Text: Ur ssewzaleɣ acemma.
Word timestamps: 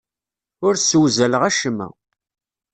Ur 0.65 0.73
ssewzaleɣ 0.77 1.41
acemma. 1.49 1.87